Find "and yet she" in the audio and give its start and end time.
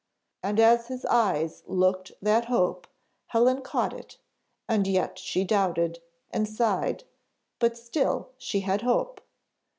4.67-5.43